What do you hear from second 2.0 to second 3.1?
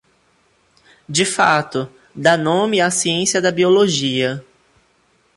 dá nome à